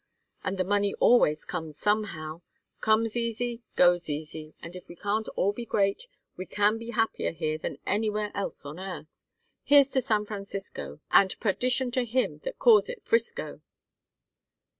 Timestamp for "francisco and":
10.25-11.39